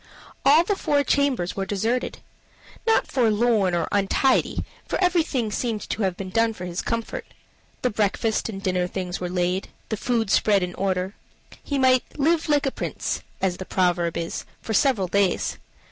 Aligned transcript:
All 0.43 0.63
the 0.63 0.75
four 0.75 1.03
chambers 1.03 1.55
were 1.55 1.63
deserted 1.67 2.17
not 2.87 3.05
forlorn 3.05 3.75
or 3.75 3.87
untidy, 3.91 4.65
for 4.87 4.99
everything 4.99 5.51
seemed 5.51 5.87
to 5.91 6.01
have 6.01 6.17
been 6.17 6.31
done 6.31 6.53
for 6.53 6.65
his 6.65 6.81
comfort 6.81 7.23
the 7.83 7.91
breakfast 7.91 8.49
and 8.49 8.63
dinner 8.63 8.87
things 8.87 9.19
were 9.19 9.29
laid, 9.29 9.69
the 9.89 9.97
food 9.97 10.31
spread 10.31 10.63
in 10.63 10.73
order. 10.73 11.13
He 11.63 11.77
might 11.77 12.17
live 12.17 12.49
"like 12.49 12.65
a 12.65 12.71
prince," 12.71 13.21
as 13.41 13.57
the 13.57 13.65
proverb 13.65 14.17
is, 14.17 14.43
for 14.59 14.73
several 14.73 15.07
days. 15.07 15.59